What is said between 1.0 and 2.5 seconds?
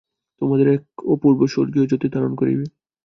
অপূর্ব স্বর্গীয় জ্যোতি ধারণ